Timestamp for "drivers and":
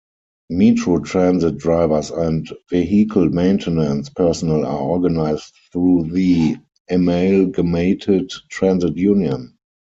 1.59-2.51